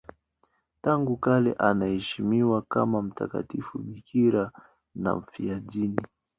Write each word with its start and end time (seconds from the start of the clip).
Tangu 0.81 1.17
kale 1.17 1.53
anaheshimiwa 1.59 2.61
kama 2.61 3.01
mtakatifu 3.01 3.77
bikira 3.79 4.51
na 4.95 5.15
mfiadini. 5.15 6.01